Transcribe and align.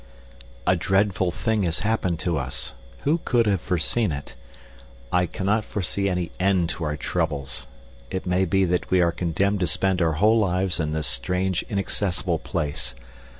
A 0.65 0.75
dreadful 0.75 1.29
thing 1.29 1.61
has 1.61 1.81
happened 1.81 2.19
to 2.21 2.35
us. 2.35 2.73
Who 3.01 3.19
could 3.23 3.45
have 3.45 3.61
foreseen 3.61 4.11
it? 4.11 4.33
I 5.11 5.27
cannot 5.27 5.63
foresee 5.63 6.09
any 6.09 6.31
end 6.39 6.69
to 6.69 6.85
our 6.85 6.97
troubles. 6.97 7.67
It 8.09 8.25
may 8.25 8.45
be 8.45 8.65
that 8.65 8.89
we 8.89 8.99
are 8.99 9.11
condemned 9.11 9.59
to 9.59 9.67
spend 9.67 10.01
our 10.01 10.13
whole 10.13 10.39
lives 10.39 10.79
in 10.79 10.93
this 10.93 11.05
strange, 11.05 11.61
inaccessible 11.69 12.39
place. 12.39 12.95